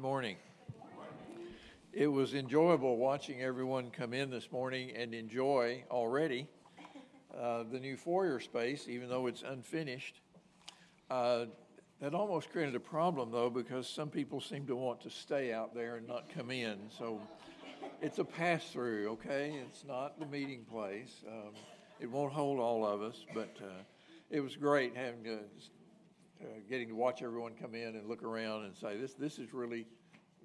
[0.00, 0.36] morning.
[1.92, 6.48] It was enjoyable watching everyone come in this morning and enjoy already
[7.38, 10.22] uh, the new foyer space, even though it's unfinished.
[11.10, 11.46] Uh,
[12.00, 15.74] that almost created a problem, though, because some people seem to want to stay out
[15.74, 16.78] there and not come in.
[16.96, 17.20] So
[18.00, 19.60] it's a pass through, okay?
[19.66, 21.12] It's not the meeting place.
[21.28, 21.52] Um,
[22.00, 23.82] it won't hold all of us, but uh,
[24.30, 25.40] it was great having to
[26.42, 29.52] uh, getting to watch everyone come in and look around and say, this, this is
[29.52, 29.86] really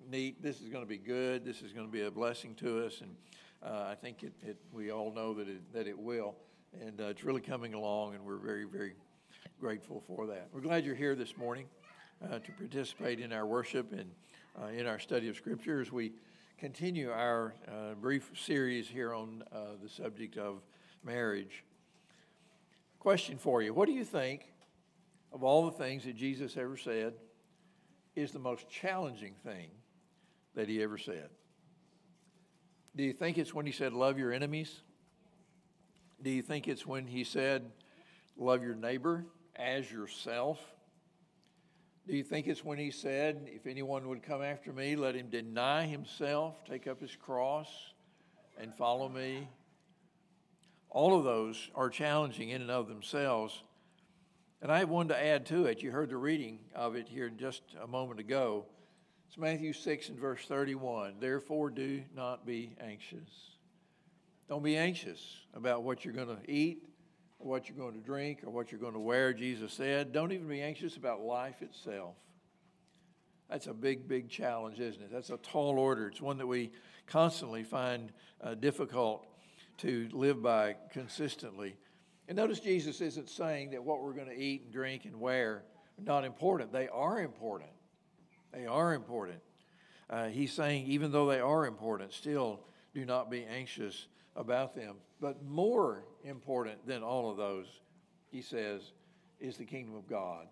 [0.10, 0.42] neat.
[0.42, 1.46] This is going to be good.
[1.46, 3.02] This is going to be a blessing to us.
[3.02, 3.16] And
[3.64, 6.36] uh, I think it, it, we all know that it, that it will.
[6.82, 8.94] And uh, it's really coming along, and we're very, very
[9.60, 10.50] grateful for that.
[10.52, 11.68] We're glad you're here this morning
[12.22, 14.12] uh, to participate in our worship and
[14.62, 16.12] uh, in our study of Scripture as we
[16.58, 19.44] continue our uh, brief series here on
[19.82, 20.62] the subject of
[21.04, 21.64] marriage.
[23.00, 24.52] Question for you What do you think
[25.36, 27.14] of all the things that Jesus ever said,
[28.16, 29.70] is the most challenging thing
[30.56, 31.30] that he ever said.
[32.96, 34.80] Do you think it's when he said, Love your enemies?
[36.24, 37.70] Do you think it's when he said,
[38.38, 39.26] Love your neighbor
[39.58, 40.58] as yourself?
[42.08, 45.30] Do you think it's when he said, If anyone would come after me, let him
[45.30, 47.68] deny himself, take up his cross,
[48.58, 49.50] and follow me?
[50.90, 53.62] All of those are challenging in and of themselves.
[54.66, 55.84] And I have one to add to it.
[55.84, 58.66] You heard the reading of it here just a moment ago.
[59.28, 61.18] It's Matthew 6 and verse 31.
[61.20, 63.30] Therefore, do not be anxious.
[64.50, 66.80] Don't be anxious about what you're going to eat,
[67.38, 70.12] or what you're going to drink, or what you're going to wear, Jesus said.
[70.12, 72.16] Don't even be anxious about life itself.
[73.52, 75.12] That's a big, big challenge, isn't it?
[75.12, 76.08] That's a tall order.
[76.08, 76.72] It's one that we
[77.06, 79.28] constantly find uh, difficult
[79.78, 81.76] to live by consistently.
[82.28, 85.64] And notice Jesus isn't saying that what we're going to eat and drink and wear
[85.98, 86.72] are not important.
[86.72, 87.70] They are important.
[88.52, 89.40] They are important.
[90.10, 92.62] Uh, he's saying, even though they are important, still
[92.94, 94.96] do not be anxious about them.
[95.22, 97.68] But more important than all of those,
[98.32, 98.92] he says,
[99.40, 100.48] is the kingdom of God.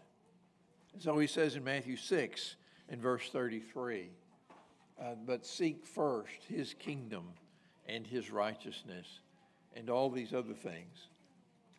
[0.93, 2.55] And so he says in Matthew 6
[2.89, 4.09] in verse 33,
[5.01, 7.23] uh, but seek first his kingdom
[7.87, 9.21] and his righteousness
[9.75, 11.07] and all these other things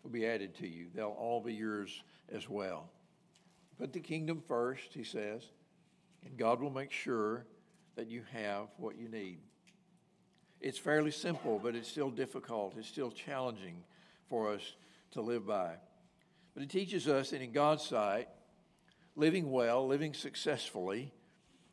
[0.05, 0.87] will be added to you.
[0.95, 2.91] They'll all be yours as well.
[3.79, 5.43] Put the kingdom first, he says,
[6.25, 7.47] and God will make sure
[7.97, 9.39] that you have what you need.
[10.61, 12.75] It's fairly simple, but it's still difficult.
[12.79, 13.83] It's still challenging
[14.29, 14.75] for us
[15.13, 15.75] to live by.
[16.55, 18.29] But it teaches us that in God's sight,
[19.17, 21.13] living well, living successfully,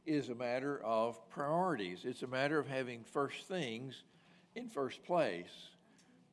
[0.05, 2.01] is a matter of priorities.
[2.03, 4.03] It's a matter of having first things
[4.55, 5.70] in first place.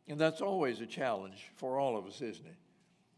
[0.09, 2.57] And that's always a challenge for all of us, isn't it?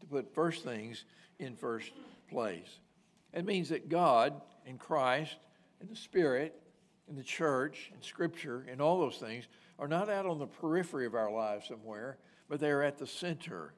[0.01, 1.05] To put first things
[1.39, 1.91] in first
[2.29, 2.79] place.
[3.33, 5.37] It means that God and Christ
[5.79, 6.61] and the Spirit
[7.07, 9.47] and the church and Scripture and all those things
[9.79, 12.17] are not out on the periphery of our lives somewhere,
[12.49, 13.73] but they are at the center.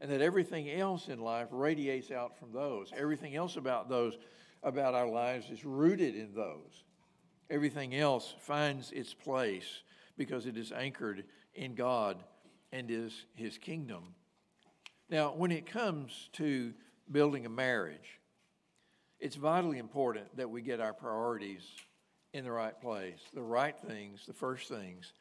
[0.00, 2.92] And that everything else in life radiates out from those.
[2.94, 4.18] Everything else about those,
[4.62, 6.84] about our lives, is rooted in those.
[7.48, 9.82] Everything else finds its place
[10.18, 11.24] because it is anchored
[11.56, 12.22] in God
[12.72, 14.14] and his, his kingdom.
[15.08, 16.72] Now, when it comes to
[17.10, 18.20] building a marriage,
[19.18, 21.62] it's vitally important that we get our priorities
[22.32, 25.12] in the right place, the right things, the first things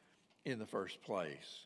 [0.44, 1.66] in the first place.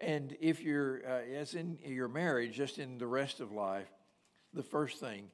[0.00, 3.88] And if you're, uh, as in your marriage, just in the rest of life,
[4.52, 5.30] the first thing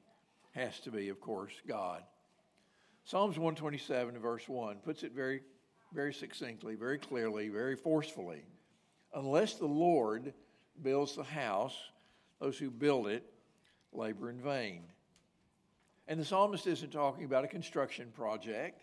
[0.51, 2.03] has to be, of course, God.
[3.05, 5.41] Psalms 127, verse 1, puts it very
[5.93, 8.43] very succinctly, very clearly, very forcefully.
[9.13, 10.33] Unless the Lord
[10.81, 11.75] builds the house,
[12.39, 13.23] those who build it
[13.93, 14.83] labor in vain.
[16.07, 18.81] And the psalmist isn't talking about a construction project,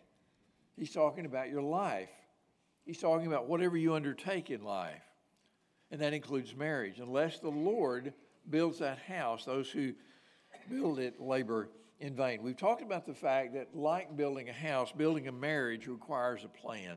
[0.76, 2.10] he's talking about your life.
[2.88, 5.02] He's talking about whatever you undertake in life,
[5.90, 7.00] and that includes marriage.
[7.00, 8.14] Unless the Lord
[8.48, 9.92] builds that house, those who
[10.70, 11.68] build it labor
[12.00, 12.42] in vain.
[12.42, 16.48] We've talked about the fact that, like building a house, building a marriage requires a
[16.48, 16.96] plan.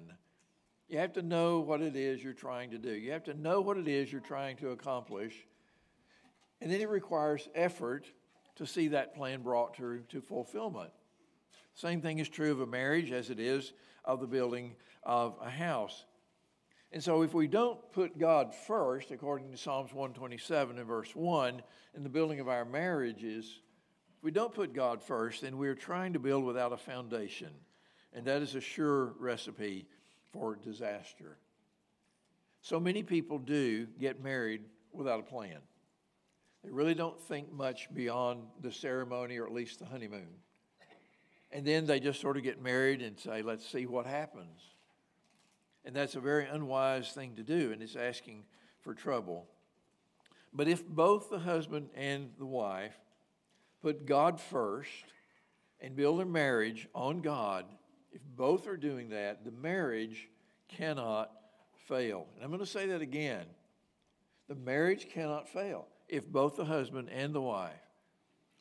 [0.87, 3.61] You have to know what it is you're trying to do, you have to know
[3.61, 5.47] what it is you're trying to accomplish.
[6.59, 8.05] And then it requires effort
[8.55, 10.91] to see that plan brought to, to fulfillment.
[11.73, 13.73] Same thing is true of a marriage as it is
[14.05, 16.05] of the building of a house.
[16.91, 21.61] And so, if we don't put God first, according to Psalms 127 and verse 1,
[21.95, 23.61] in the building of our marriages,
[24.21, 27.49] if we don't put God first, then we're trying to build without a foundation,
[28.13, 29.87] and that is a sure recipe
[30.31, 31.39] for disaster.
[32.61, 34.61] So many people do get married
[34.93, 35.57] without a plan.
[36.63, 40.29] They really don't think much beyond the ceremony or at least the honeymoon.
[41.51, 44.61] And then they just sort of get married and say, let's see what happens.
[45.83, 48.43] And that's a very unwise thing to do, and it's asking
[48.81, 49.47] for trouble.
[50.53, 52.93] But if both the husband and the wife
[53.81, 55.13] put God first
[55.79, 57.65] and build their marriage on God,
[58.11, 60.27] if both are doing that, the marriage
[60.67, 61.31] cannot
[61.87, 62.27] fail.
[62.35, 63.45] And I'm going to say that again.
[64.47, 67.71] The marriage cannot fail if both the husband and the wife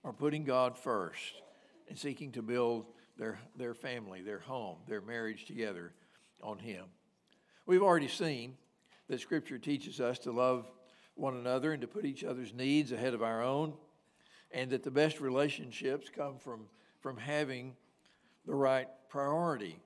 [0.04, 1.42] are putting God first
[1.88, 2.86] and seeking to build
[3.18, 5.92] their, their family, their home, their marriage together
[6.42, 6.84] on Him.
[7.66, 8.56] We've already seen
[9.08, 10.70] that Scripture teaches us to love
[11.14, 13.74] one another and to put each other's needs ahead of our own,
[14.52, 16.66] and that the best relationships come from,
[17.00, 17.74] from having
[18.46, 19.78] the right priority.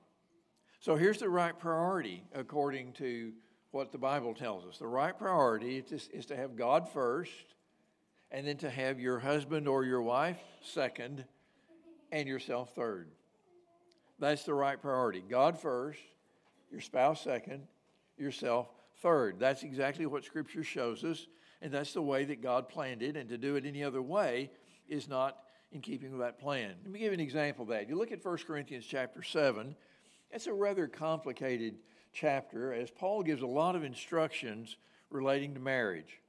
[0.81, 3.33] So here's the right priority according to
[3.71, 4.79] what the Bible tells us.
[4.79, 7.33] The right priority is, is to have God first,
[8.31, 11.25] and then to have your husband or your wife second,
[12.13, 13.09] and yourself third.
[14.19, 15.23] That's the right priority.
[15.29, 15.99] God first,
[16.71, 17.67] your spouse second,
[18.17, 18.69] yourself
[19.03, 19.39] third.
[19.39, 21.27] That's exactly what Scripture shows us,
[21.63, 24.51] and that's the way that God planned it, and to do it any other way
[24.89, 25.39] is not
[25.73, 26.75] in keeping with that plan.
[26.83, 27.89] Let me give you an example of that.
[27.89, 29.75] You look at 1 Corinthians chapter 7,
[30.31, 31.77] it's a rather complicated
[32.13, 34.77] chapter as Paul gives a lot of instructions
[35.11, 36.21] relating to marriage.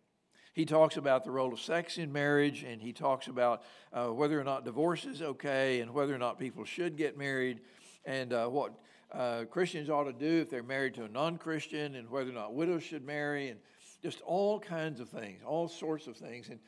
[0.53, 4.39] He talks about the role of sex in marriage, and he talks about uh, whether
[4.39, 7.59] or not divorce is okay, and whether or not people should get married,
[8.05, 8.73] and uh, what
[9.11, 12.33] uh, Christians ought to do if they're married to a non Christian, and whether or
[12.33, 13.59] not widows should marry, and
[14.01, 16.49] just all kinds of things, all sorts of things.
[16.49, 16.59] And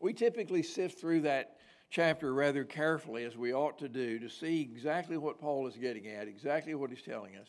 [0.00, 1.56] we typically sift through that
[1.90, 6.06] chapter rather carefully, as we ought to do, to see exactly what Paul is getting
[6.08, 7.48] at, exactly what he's telling us.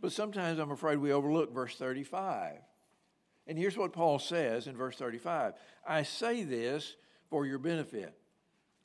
[0.00, 2.56] But sometimes I'm afraid we overlook verse 35.
[3.46, 5.54] And here's what Paul says in verse 35
[5.86, 6.96] I say this
[7.30, 8.14] for your benefit,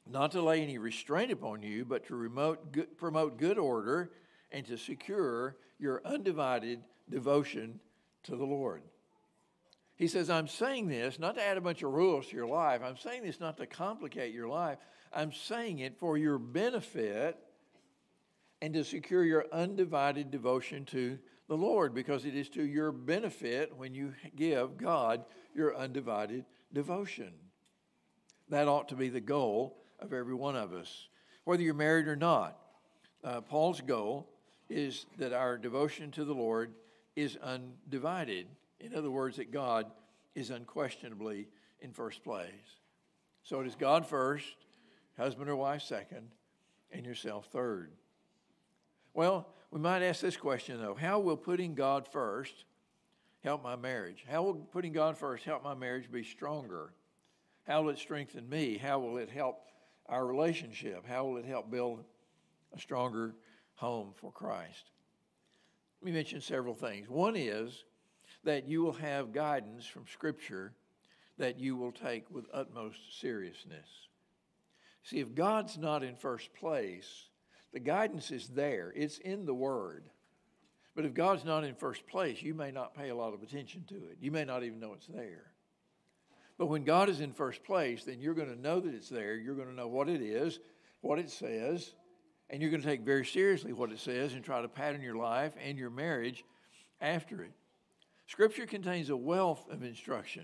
[0.09, 4.11] not to lay any restraint upon you, but to remote, good, promote good order
[4.51, 7.79] and to secure your undivided devotion
[8.23, 8.81] to the Lord.
[9.95, 12.81] He says, I'm saying this not to add a bunch of rules to your life.
[12.83, 14.77] I'm saying this not to complicate your life.
[15.11, 17.37] I'm saying it for your benefit
[18.61, 21.17] and to secure your undivided devotion to
[21.47, 27.33] the Lord because it is to your benefit when you give God your undivided devotion.
[28.49, 31.07] That ought to be the goal of every one of us,
[31.43, 32.57] whether you're married or not.
[33.23, 34.29] Uh, Paul's goal
[34.69, 36.73] is that our devotion to the Lord
[37.15, 38.47] is undivided.
[38.79, 39.87] In other words, that God
[40.35, 41.47] is unquestionably
[41.79, 42.51] in first place.
[43.43, 44.55] So it is God first,
[45.17, 46.29] husband or wife second,
[46.91, 47.91] and yourself third.
[49.13, 52.65] Well, we might ask this question though How will putting God first
[53.43, 54.25] help my marriage?
[54.29, 56.93] How will putting God first help my marriage be stronger?
[57.65, 58.77] How will it strengthen me?
[58.77, 59.59] How will it help
[60.07, 61.05] our relationship?
[61.05, 62.03] How will it help build
[62.73, 63.35] a stronger
[63.77, 64.91] home for Christ?
[66.01, 67.09] Let me mention several things.
[67.09, 67.85] One is
[68.43, 70.73] that you will have guidance from Scripture
[71.37, 73.87] that you will take with utmost seriousness.
[75.03, 77.29] See, if God's not in first place,
[77.71, 80.09] the guidance is there, it's in the Word.
[80.95, 83.85] But if God's not in first place, you may not pay a lot of attention
[83.89, 84.17] to it.
[84.19, 85.51] You may not even know it's there.
[86.57, 89.35] But when God is in first place, then you're going to know that it's there.
[89.35, 90.59] You're going to know what it is,
[91.01, 91.93] what it says,
[92.49, 95.15] and you're going to take very seriously what it says and try to pattern your
[95.15, 96.43] life and your marriage
[97.01, 97.51] after it.
[98.27, 100.43] Scripture contains a wealth of instruction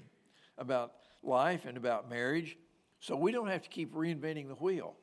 [0.58, 2.58] about life and about marriage,
[3.00, 4.96] so we don't have to keep reinventing the wheel.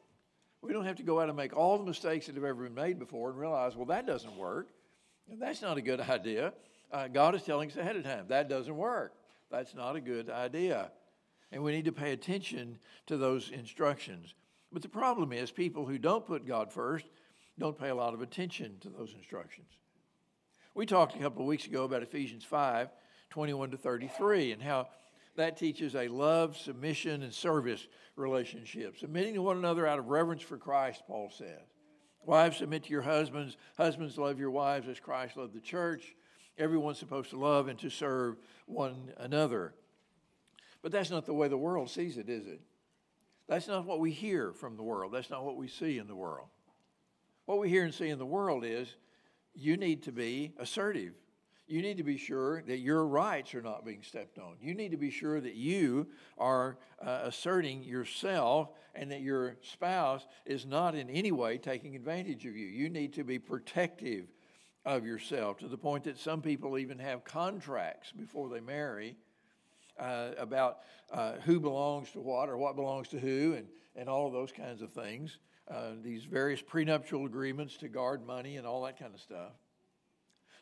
[0.63, 2.75] We don't have to go out and make all the mistakes that have ever been
[2.75, 4.69] made before and realize, well, that doesn't work.
[5.39, 6.53] That's not a good idea.
[6.93, 9.15] Uh, God is telling us ahead of time, that doesn't work.
[9.51, 10.91] That's not a good idea.
[11.53, 14.35] And we need to pay attention to those instructions.
[14.73, 17.07] But the problem is, people who don't put God first
[17.59, 19.69] don't pay a lot of attention to those instructions.
[20.75, 22.89] We talked a couple of weeks ago about Ephesians 5
[23.31, 24.89] 21 to 33 and how
[25.37, 27.87] that teaches a love, submission, and service
[28.17, 28.99] relationship.
[28.99, 31.61] Submitting to one another out of reverence for Christ, Paul says.
[32.25, 33.57] Wives, submit to your husbands.
[33.77, 36.15] Husbands, love your wives as Christ loved the church.
[36.59, 38.37] Everyone's supposed to love and to serve
[38.67, 39.75] one another.
[40.83, 42.61] But that's not the way the world sees it, is it?
[43.51, 45.13] That's not what we hear from the world.
[45.13, 46.49] That's not what we see in the world.
[47.45, 48.89] What we hear and see in the world is
[49.55, 51.13] you need to be assertive
[51.71, 54.57] you need to be sure that your rights are not being stepped on.
[54.61, 60.27] You need to be sure that you are uh, asserting yourself and that your spouse
[60.45, 62.67] is not in any way taking advantage of you.
[62.67, 64.27] You need to be protective
[64.85, 69.15] of yourself to the point that some people even have contracts before they marry
[70.01, 70.79] uh, about
[71.13, 74.51] uh, who belongs to what or what belongs to who and, and all of those
[74.51, 75.39] kinds of things.
[75.71, 79.53] uh, these various prenuptial agreements to guard money and all that kind of stuff.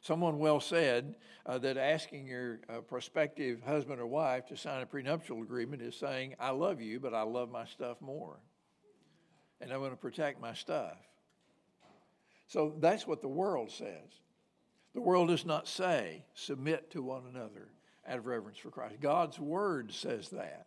[0.01, 4.87] Someone well said uh, that asking your uh, prospective husband or wife to sign a
[4.87, 8.39] prenuptial agreement is saying, I love you, but I love my stuff more.
[9.61, 10.97] And I'm going to protect my stuff.
[12.47, 14.21] So that's what the world says.
[14.95, 17.69] The world does not say, submit to one another
[18.09, 19.01] out of reverence for Christ.
[19.01, 20.67] God's word says that.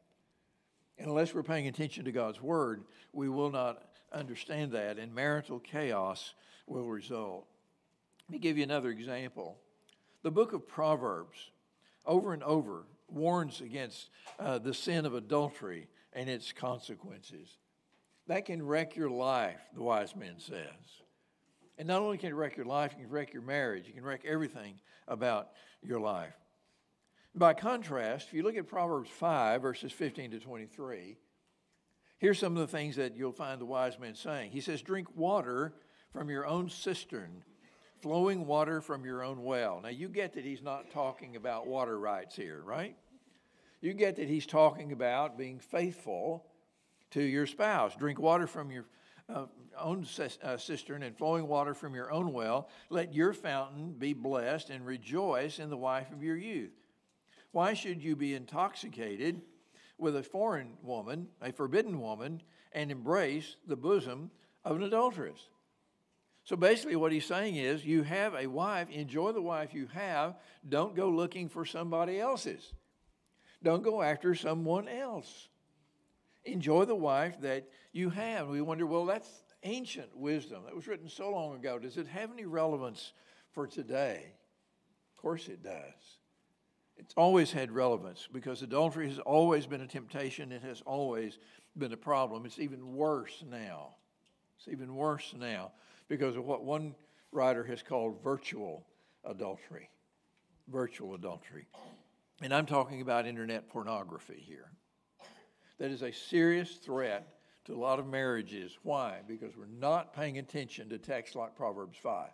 [0.98, 3.84] And unless we're paying attention to God's word, we will not
[4.14, 6.34] understand that, and marital chaos
[6.68, 7.48] will result.
[8.28, 9.58] Let me give you another example.
[10.22, 11.52] The book of Proverbs,
[12.06, 17.58] over and over, warns against uh, the sin of adultery and its consequences.
[18.28, 21.02] That can wreck your life, the wise man says.
[21.78, 24.04] And not only can it wreck your life, it can wreck your marriage, it can
[24.04, 24.76] wreck everything
[25.08, 25.50] about
[25.82, 26.34] your life.
[27.34, 31.18] By contrast, if you look at Proverbs 5, verses 15 to 23,
[32.18, 34.52] here's some of the things that you'll find the wise man saying.
[34.52, 35.74] He says, Drink water
[36.12, 37.44] from your own cistern
[38.02, 39.80] flowing water from your own well.
[39.82, 42.96] Now, you get that he's not talking about water rights here, right?
[43.80, 46.46] You get that he's talking about being faithful
[47.12, 47.96] to your spouse.
[47.96, 48.86] Drink water from your
[49.30, 49.46] uh,
[49.80, 50.06] own
[50.44, 52.70] uh, cistern and flowing water from your own well.
[52.90, 56.74] Let your fountain be blessed and rejoice in the wife of your youth.
[57.52, 59.42] Why should you be intoxicated
[59.98, 62.42] with a foreign woman, a forbidden woman,
[62.72, 64.32] and embrace the bosom
[64.64, 65.50] of an adulteress?
[66.44, 70.36] So basically, what he's saying is you have a wife, enjoy the wife you have,
[70.68, 72.74] don't go looking for somebody else's.
[73.64, 75.50] Don't go after someone else.
[76.46, 78.48] Enjoy the wife that you have.
[78.48, 79.30] We wonder, well, that's
[79.64, 81.78] ancient wisdom that was written so long ago.
[81.78, 83.14] Does it have any relevance
[83.52, 84.34] for today?
[85.16, 86.18] Of course it does.
[86.98, 91.40] It's always had relevance because adultery has always been a temptation, it has always
[91.78, 92.46] been a problem.
[92.46, 93.96] It's even worse now.
[94.58, 95.72] It's even worse now
[96.08, 96.96] because of what one
[97.32, 98.86] writer has called virtual
[99.24, 99.90] adultery.
[100.68, 101.68] Virtual adultery.
[102.42, 104.72] And I'm talking about internet pornography here.
[105.80, 107.28] That is a serious threat
[107.66, 108.78] to a lot of marriages.
[108.84, 109.20] Why?
[109.28, 112.30] Because we're not paying attention to texts like Proverbs 5.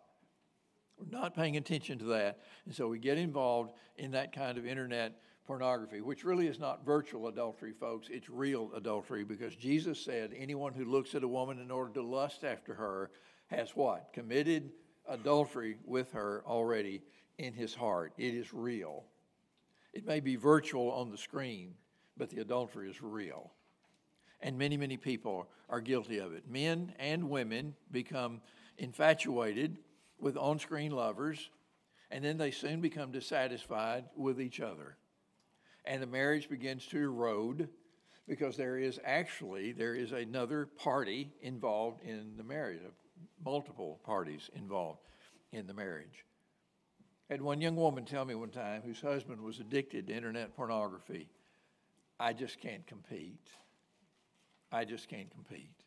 [0.97, 2.39] We're not paying attention to that.
[2.65, 6.85] And so we get involved in that kind of internet pornography, which really is not
[6.85, 8.07] virtual adultery, folks.
[8.11, 12.01] It's real adultery because Jesus said anyone who looks at a woman in order to
[12.01, 13.11] lust after her
[13.47, 14.11] has what?
[14.11, 14.71] Committed
[15.07, 17.01] adultery with her already
[17.37, 18.13] in his heart.
[18.17, 19.05] It is real.
[19.93, 21.75] It may be virtual on the screen,
[22.17, 23.51] but the adultery is real.
[24.41, 26.43] And many, many people are guilty of it.
[26.49, 28.41] Men and women become
[28.77, 29.77] infatuated
[30.19, 31.49] with on screen lovers,
[32.11, 34.97] and then they soon become dissatisfied with each other.
[35.85, 37.69] And the marriage begins to erode
[38.27, 42.81] because there is actually there is another party involved in the marriage
[43.43, 44.99] multiple parties involved
[45.51, 46.25] in the marriage.
[47.29, 50.55] I had one young woman tell me one time whose husband was addicted to internet
[50.55, 51.27] pornography.
[52.19, 53.49] I just can't compete.
[54.71, 55.83] I just can't compete.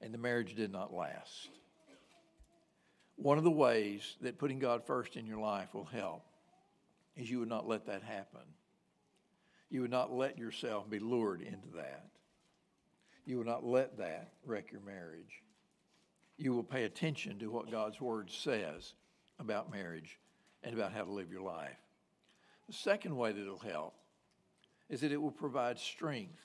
[0.00, 1.50] And the marriage did not last.
[3.22, 6.24] One of the ways that putting God first in your life will help
[7.16, 8.40] is you would not let that happen.
[9.68, 12.06] You would not let yourself be lured into that.
[13.26, 15.42] You would not let that wreck your marriage
[16.40, 18.94] you will pay attention to what God's Word says
[19.38, 20.18] about marriage
[20.62, 21.76] and about how to live your life.
[22.66, 23.94] The second way that it'll help
[24.88, 26.40] is that it will provide strength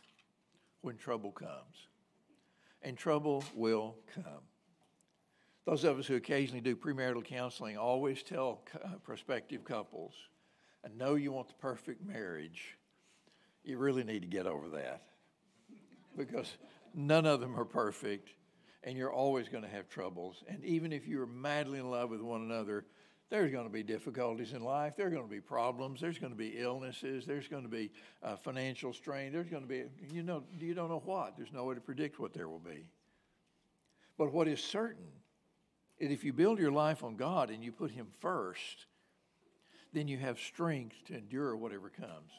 [0.82, 1.88] when trouble comes.
[2.82, 4.44] And trouble will come.
[5.65, 8.62] Those of us who occasionally do premarital counseling always tell
[9.03, 10.13] prospective couples,
[10.86, 12.77] I know you want the perfect marriage.
[13.63, 15.01] You really need to get over that
[16.15, 16.57] because
[16.93, 18.29] none of them are perfect
[18.84, 20.43] and you're always going to have troubles.
[20.48, 22.86] And even if you're madly in love with one another,
[23.31, 24.93] there's going to be difficulties in life.
[24.95, 26.00] There are going to be problems.
[26.00, 27.25] There's going to be illnesses.
[27.25, 27.89] There's going to be
[28.22, 29.34] uh, financial strain.
[29.34, 31.36] There's going to be, you know, you don't know what.
[31.36, 32.86] There's no way to predict what there will be.
[34.19, 35.07] But what is certain
[36.00, 38.86] is if you build your life on God and you put Him first,
[39.94, 42.32] then you have strength to endure whatever comes.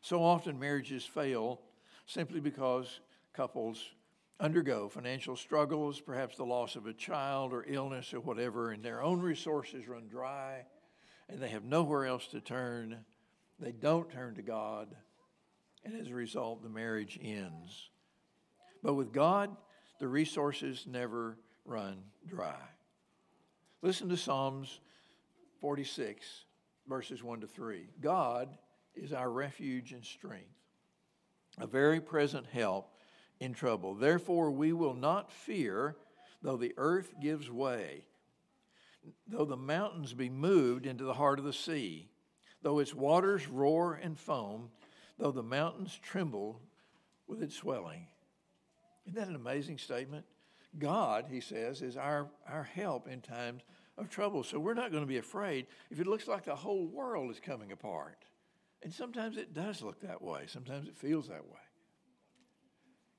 [0.00, 1.60] So often marriages fail
[2.06, 3.00] simply because
[3.32, 3.82] couples
[4.40, 9.02] undergo financial struggles, perhaps the loss of a child or illness or whatever, and their
[9.02, 10.64] own resources run dry
[11.28, 13.04] and they have nowhere else to turn.
[13.58, 14.88] They don't turn to God,
[15.84, 17.90] and as a result, the marriage ends.
[18.82, 19.54] But with God,
[20.00, 22.56] the resources never run dry.
[23.82, 24.80] Listen to Psalms
[25.60, 26.44] 46,
[26.88, 27.88] verses 1 to 3.
[28.00, 28.48] God
[28.94, 30.46] is our refuge and strength,
[31.58, 32.90] a very present help
[33.38, 33.94] in trouble.
[33.94, 35.96] Therefore, we will not fear,
[36.42, 38.04] though the earth gives way,
[39.26, 42.08] though the mountains be moved into the heart of the sea,
[42.62, 44.70] though its waters roar and foam,
[45.18, 46.60] though the mountains tremble
[47.26, 48.06] with its swelling.
[49.06, 50.24] Isn't that an amazing statement?
[50.76, 53.62] God, he says, is our, our help in times
[53.96, 54.42] of trouble.
[54.42, 57.40] So we're not going to be afraid if it looks like the whole world is
[57.40, 58.18] coming apart.
[58.82, 61.58] And sometimes it does look that way, sometimes it feels that way.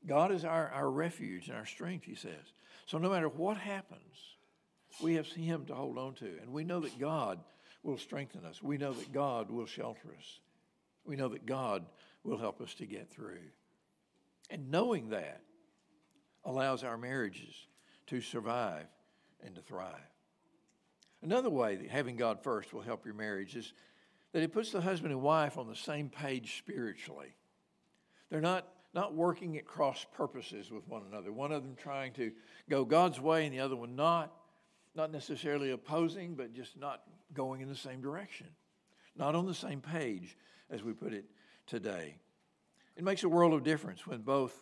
[0.07, 2.53] God is our, our refuge and our strength, he says.
[2.85, 4.15] So no matter what happens,
[5.01, 6.37] we have him to hold on to.
[6.41, 7.39] And we know that God
[7.83, 8.63] will strengthen us.
[8.63, 10.39] We know that God will shelter us.
[11.03, 11.85] We know that God
[12.23, 13.39] will help us to get through.
[14.49, 15.41] And knowing that
[16.45, 17.53] allows our marriages
[18.07, 18.85] to survive
[19.43, 19.95] and to thrive.
[21.21, 23.73] Another way that having God first will help your marriage is
[24.31, 27.33] that it puts the husband and wife on the same page spiritually.
[28.29, 32.31] They're not, not working at cross purposes with one another, one of them trying to
[32.69, 34.33] go God's way and the other one not.
[34.95, 37.03] Not necessarily opposing, but just not
[37.33, 38.47] going in the same direction.
[39.15, 40.35] Not on the same page,
[40.69, 41.25] as we put it
[41.67, 42.15] today.
[42.97, 44.53] It makes a world of difference when both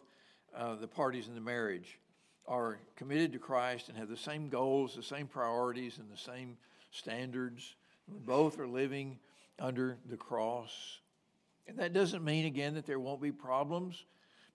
[0.55, 1.99] uh, the parties in the marriage
[2.47, 6.57] are committed to Christ and have the same goals, the same priorities, and the same
[6.91, 7.75] standards.
[8.07, 9.19] Both are living
[9.59, 10.99] under the cross.
[11.67, 14.05] And that doesn't mean, again, that there won't be problems,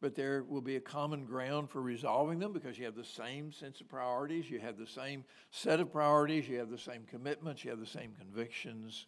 [0.00, 3.52] but there will be a common ground for resolving them because you have the same
[3.52, 7.62] sense of priorities, you have the same set of priorities, you have the same commitments,
[7.64, 9.06] you have the same convictions.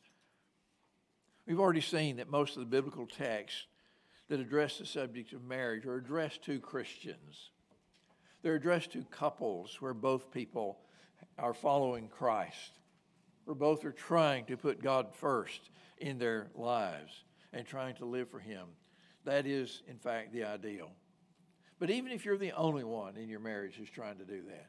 [1.46, 3.66] We've already seen that most of the biblical texts
[4.28, 7.50] that address the subject of marriage are addressed to Christians.
[8.42, 10.78] They're addressed to couples where both people
[11.38, 12.72] are following Christ,
[13.44, 18.28] where both are trying to put God first in their lives and trying to live
[18.28, 18.66] for Him.
[19.24, 20.90] That is, in fact, the ideal.
[21.78, 24.68] But even if you're the only one in your marriage who's trying to do that,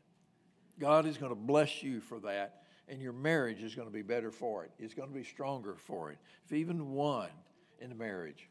[0.79, 4.01] God is going to bless you for that, and your marriage is going to be
[4.01, 4.71] better for it.
[4.79, 6.17] It's going to be stronger for it.
[6.45, 7.29] If even one
[7.79, 8.49] in the marriage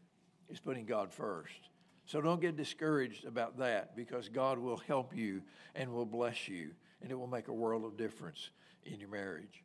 [0.55, 1.69] is putting God first.
[2.07, 5.43] So don't get discouraged about that because God will help you
[5.75, 6.71] and will bless you,
[7.03, 8.51] and it will make a world of difference
[8.85, 9.65] in your marriage.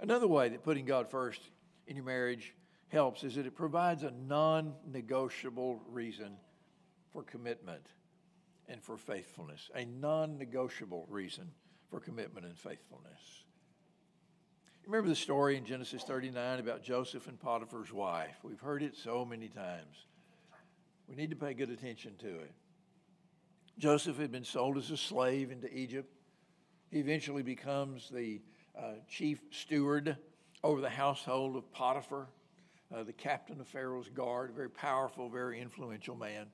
[0.00, 1.42] Another way that putting God first
[1.86, 2.54] in your marriage
[2.88, 6.36] helps is that it provides a non negotiable reason
[7.12, 7.84] for commitment
[8.68, 9.70] and for faithfulness.
[9.74, 11.50] A non negotiable reason
[11.90, 13.44] for commitment and faithfulness.
[14.86, 18.36] Remember the story in Genesis 39 about Joseph and Potiphar's wife?
[18.42, 20.06] We've heard it so many times.
[21.08, 22.52] We need to pay good attention to it.
[23.78, 26.12] Joseph had been sold as a slave into Egypt.
[26.90, 28.40] He eventually becomes the
[28.76, 30.16] uh, chief steward
[30.62, 32.28] over the household of Potiphar,
[32.94, 36.46] uh, the captain of Pharaoh's guard, a very powerful, very influential man.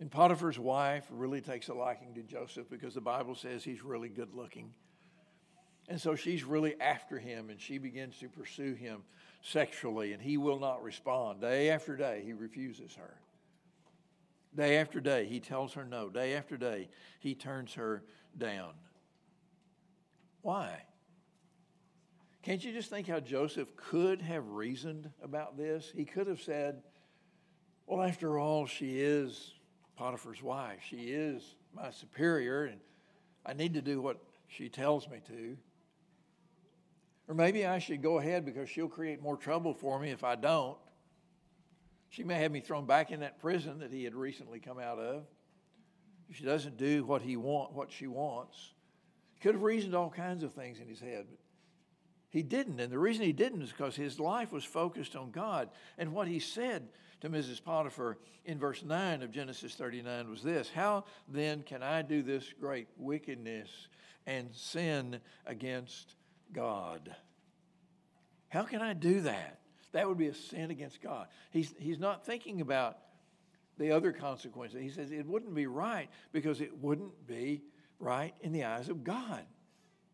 [0.00, 4.08] And Potiphar's wife really takes a liking to Joseph because the Bible says he's really
[4.08, 4.72] good looking.
[5.88, 9.02] And so she's really after him and she begins to pursue him
[9.42, 11.42] sexually, and he will not respond.
[11.42, 13.14] Day after day, he refuses her.
[14.56, 16.08] Day after day, he tells her no.
[16.08, 16.88] Day after day,
[17.20, 18.04] he turns her
[18.38, 18.72] down.
[20.40, 20.82] Why?
[22.42, 25.92] Can't you just think how Joseph could have reasoned about this?
[25.94, 26.82] He could have said,
[27.86, 29.54] Well, after all, she is
[29.96, 30.80] Potiphar's wife.
[30.88, 32.80] She is my superior, and
[33.44, 35.56] I need to do what she tells me to.
[37.28, 40.34] Or maybe I should go ahead because she'll create more trouble for me if I
[40.34, 40.76] don't.
[42.10, 44.98] She may have me thrown back in that prison that he had recently come out
[44.98, 45.24] of.
[46.28, 48.72] If she doesn't do what he want, what she wants.
[49.34, 51.38] He could have reasoned all kinds of things in his head, but
[52.30, 52.80] he didn't.
[52.80, 55.70] And the reason he didn't is because his life was focused on God.
[55.98, 56.88] And what he said
[57.20, 57.62] to Mrs.
[57.62, 62.52] Potiphar in verse 9 of Genesis 39 was this How then can I do this
[62.60, 63.88] great wickedness
[64.26, 66.16] and sin against
[66.54, 67.14] God?
[68.48, 69.58] How can I do that?
[69.92, 71.26] That would be a sin against God.
[71.50, 72.98] He's, he's not thinking about
[73.78, 74.80] the other consequences.
[74.80, 77.62] He says it wouldn't be right because it wouldn't be
[77.98, 79.44] right in the eyes of God.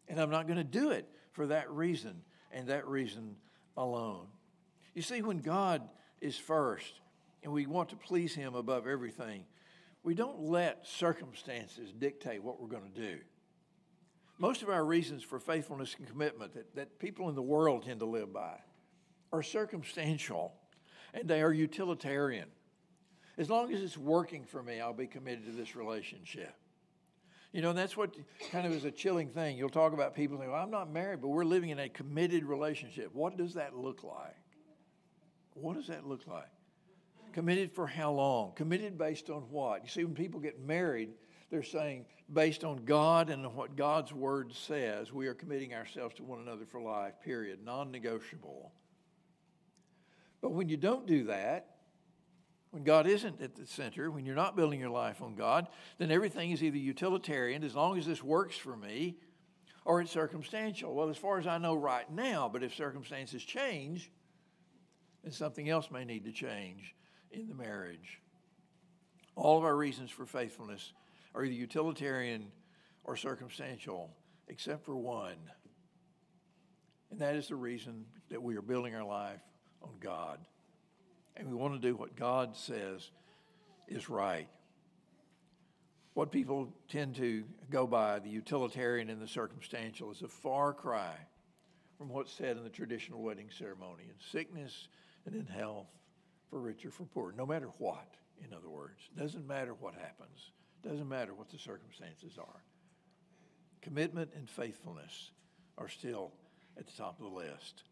[0.08, 2.22] And I'm not going to do it for that reason
[2.52, 3.36] and that reason
[3.76, 4.26] alone.
[4.94, 5.88] You see, when God
[6.20, 7.00] is first
[7.42, 9.44] and we want to please Him above everything,
[10.02, 13.18] we don't let circumstances dictate what we're going to do.
[14.40, 18.00] Most of our reasons for faithfulness and commitment that, that people in the world tend
[18.00, 18.58] to live by
[19.34, 20.54] are circumstantial
[21.12, 22.48] and they are utilitarian.
[23.36, 26.54] As long as it's working for me, I'll be committed to this relationship.
[27.52, 28.16] You know, and that's what
[28.50, 29.58] kind of is a chilling thing.
[29.58, 32.44] You'll talk about people saying, well, I'm not married, but we're living in a committed
[32.44, 33.10] relationship.
[33.12, 34.36] What does that look like?
[35.52, 36.48] What does that look like?
[37.34, 38.52] Committed for how long?
[38.54, 39.82] Committed based on what?
[39.82, 41.10] You see, when people get married,
[41.50, 46.22] they're saying, based on God and what God's word says, we are committing ourselves to
[46.22, 48.72] one another for life, period, non negotiable.
[50.40, 51.66] But when you don't do that,
[52.70, 55.66] when God isn't at the center, when you're not building your life on God,
[55.98, 59.16] then everything is either utilitarian, as long as this works for me,
[59.84, 60.94] or it's circumstantial.
[60.94, 64.12] Well, as far as I know right now, but if circumstances change,
[65.24, 66.94] then something else may need to change
[67.32, 68.20] in the marriage.
[69.34, 70.92] All of our reasons for faithfulness
[71.34, 72.50] are either utilitarian
[73.04, 74.10] or circumstantial,
[74.48, 75.36] except for one.
[77.10, 79.40] And that is the reason that we are building our life
[79.82, 80.38] on God.
[81.36, 83.10] And we want to do what God says
[83.88, 84.48] is right.
[86.14, 91.14] What people tend to go by, the utilitarian and the circumstantial, is a far cry
[91.96, 94.88] from what's said in the traditional wedding ceremony in sickness
[95.26, 95.86] and in health,
[96.48, 98.14] for rich or for poor, no matter what,
[98.44, 99.08] in other words.
[99.14, 100.50] It Doesn't matter what happens,
[100.82, 102.62] doesn't matter what the circumstances are.
[103.82, 105.30] Commitment and faithfulness
[105.78, 106.32] are still
[106.78, 107.82] at the top of the list.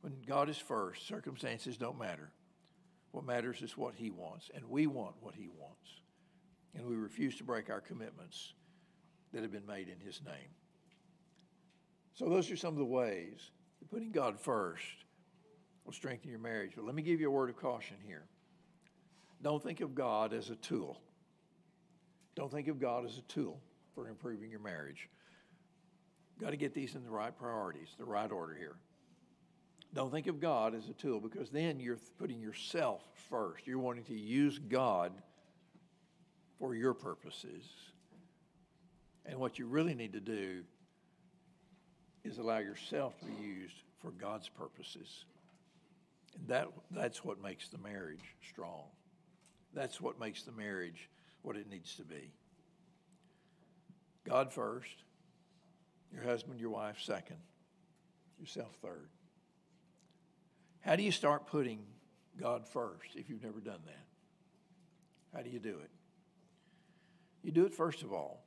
[0.00, 2.30] When God is first, circumstances don't matter.
[3.12, 6.00] What matters is what He wants, and we want what He wants.
[6.74, 8.54] And we refuse to break our commitments
[9.32, 10.50] that have been made in His name.
[12.14, 14.84] So, those are some of the ways that putting God first
[15.84, 16.72] will strengthen your marriage.
[16.74, 18.24] But let me give you a word of caution here.
[19.42, 21.00] Don't think of God as a tool.
[22.34, 23.60] Don't think of God as a tool
[23.94, 25.08] for improving your marriage.
[26.40, 28.76] Got to get these in the right priorities, the right order here.
[29.94, 33.66] Don't think of God as a tool because then you're putting yourself first.
[33.66, 35.12] You're wanting to use God
[36.58, 37.64] for your purposes.
[39.26, 40.62] And what you really need to do
[42.24, 45.26] is allow yourself to be used for God's purposes.
[46.38, 48.84] And that, that's what makes the marriage strong.
[49.74, 51.08] That's what makes the marriage
[51.42, 52.32] what it needs to be.
[54.24, 55.04] God first,
[56.12, 57.38] your husband, your wife second,
[58.38, 59.08] yourself third.
[60.80, 61.80] How do you start putting
[62.40, 65.36] God first if you've never done that?
[65.36, 65.90] How do you do it?
[67.42, 68.44] You do it, first of all,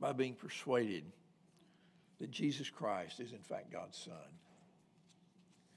[0.00, 1.04] by being persuaded
[2.20, 4.14] that Jesus Christ is, in fact, God's Son,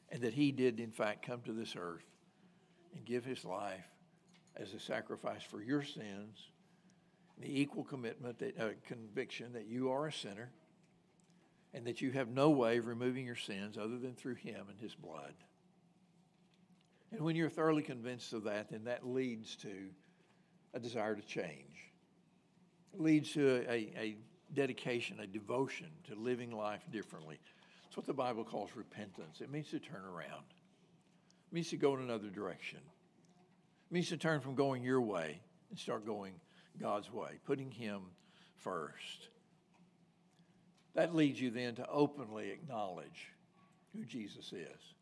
[0.09, 2.05] and that He did, in fact, come to this earth
[2.93, 3.85] and give His life
[4.57, 6.49] as a sacrifice for your sins,
[7.39, 10.51] the equal commitment, that uh, conviction that you are a sinner
[11.73, 14.79] and that you have no way of removing your sins other than through Him and
[14.79, 15.33] His blood.
[17.11, 19.71] And when you're thoroughly convinced of that, then that leads to
[20.73, 21.91] a desire to change.
[22.93, 24.15] It leads to a, a,
[24.53, 27.39] dedication, a devotion to living life differently.
[27.87, 29.41] It's what the Bible calls repentance.
[29.41, 30.45] It means to turn around.
[31.49, 32.79] It means to go in another direction.
[33.95, 36.33] Means to turn from going your way and start going
[36.81, 38.01] God's way, putting Him
[38.57, 39.29] first.
[40.95, 43.31] That leads you then to openly acknowledge
[43.95, 44.93] who Jesus is,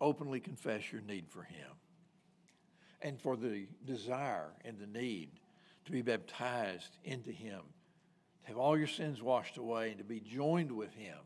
[0.00, 1.70] openly confess your need for Him,
[3.00, 5.30] and for the desire and the need
[5.84, 7.60] to be baptized into Him,
[8.42, 11.18] to have all your sins washed away, and to be joined with Him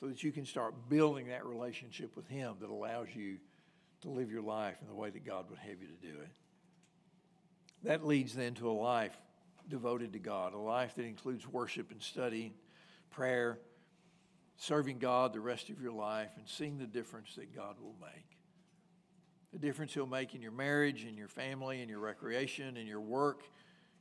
[0.00, 3.36] so that you can start building that relationship with Him that allows you
[4.02, 6.30] to live your life in the way that God would have you to do it.
[7.82, 9.16] That leads then to a life
[9.68, 12.52] devoted to God, a life that includes worship and study
[13.10, 13.58] prayer,
[14.56, 18.36] serving God the rest of your life, and seeing the difference that God will make.
[19.52, 23.00] The difference He'll make in your marriage, in your family, in your recreation, in your
[23.00, 23.42] work,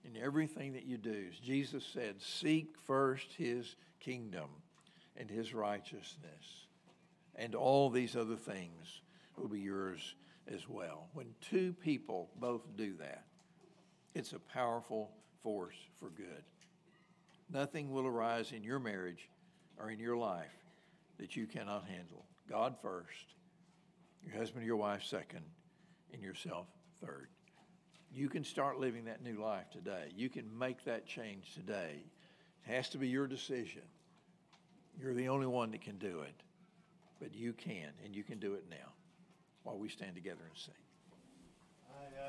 [0.04, 1.28] in everything that you do.
[1.44, 4.50] Jesus said, Seek first His kingdom
[5.16, 6.68] and His righteousness,
[7.36, 9.02] and all these other things
[9.40, 10.16] will be yours
[10.54, 11.08] as well.
[11.14, 13.26] When two people both do that,
[14.14, 15.12] it's a powerful
[15.44, 16.44] force for good.
[17.52, 19.30] Nothing will arise in your marriage
[19.78, 20.52] or in your life
[21.18, 22.26] that you cannot handle.
[22.50, 23.34] God first,
[24.24, 25.44] your husband or your wife second,
[26.14, 26.68] and yourself
[27.02, 27.30] third.
[28.12, 30.10] You can start living that new life today.
[30.16, 32.04] You can make that change today.
[32.66, 33.84] It has to be your decision.
[35.00, 36.34] You're the only one that can do it.
[37.20, 38.94] But you can, and you can do it now
[39.64, 40.89] while we stand together and sing.